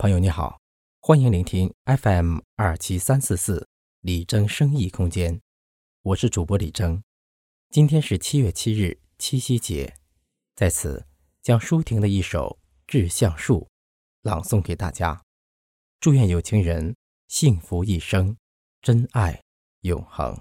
[0.00, 0.58] 朋友你好，
[1.02, 3.68] 欢迎聆听 FM 二七三四四
[4.00, 5.38] 李征生意空间，
[6.00, 7.02] 我是主播李征。
[7.68, 9.94] 今天是七月七日，七夕节，
[10.56, 11.04] 在此
[11.42, 13.60] 将舒婷的一首《致橡树》
[14.22, 15.22] 朗诵给大家，
[16.00, 16.96] 祝愿有情人
[17.28, 18.34] 幸福一生，
[18.80, 19.42] 真爱
[19.82, 20.34] 永恒。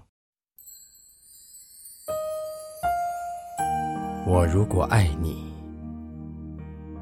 [4.26, 5.52] 我如果爱你，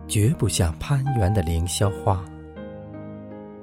[0.08, 2.28] 绝不像攀援的凌霄花。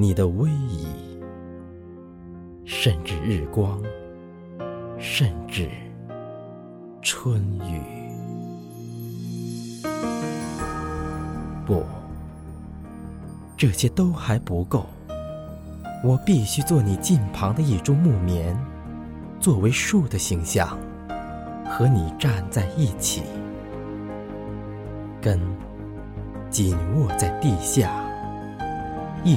[0.00, 0.86] 你的威仪，
[2.64, 3.78] 甚至日光，
[4.98, 5.68] 甚至
[7.02, 7.82] 春雨。
[11.66, 11.84] 不，
[13.58, 14.86] 这些都还不够。
[16.02, 18.56] 我必须做你近旁的一株木棉，
[19.38, 20.78] 作为树的形象，
[21.66, 23.24] 和你站在一起，
[25.20, 25.38] 根
[26.48, 28.02] 紧握在地下，
[29.24, 29.36] 叶。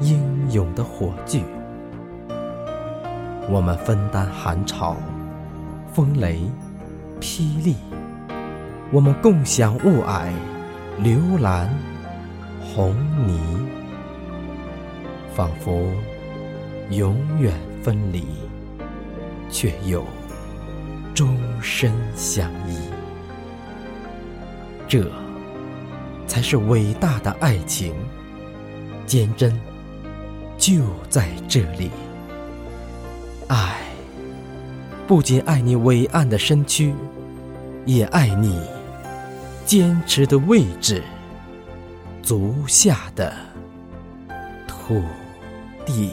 [0.00, 1.44] 英勇的火炬，
[3.50, 4.96] 我们分担寒潮、
[5.92, 6.40] 风雷、
[7.20, 7.74] 霹雳；
[8.90, 10.32] 我们共享雾霭、
[10.98, 11.68] 流岚、
[12.62, 12.96] 红
[13.26, 13.38] 霓，
[15.34, 15.82] 仿佛
[16.88, 18.24] 永远分离，
[19.50, 20.02] 却又
[21.14, 22.78] 终身相依。
[24.88, 25.04] 这
[26.26, 27.94] 才是伟大的爱情，
[29.04, 29.54] 坚贞。
[30.60, 31.90] 就在这里，
[33.48, 33.78] 爱
[35.08, 36.94] 不仅爱你伟岸的身躯，
[37.86, 38.60] 也爱你
[39.64, 41.02] 坚持的位置，
[42.22, 43.32] 足下的
[44.68, 45.02] 土
[45.86, 46.12] 地。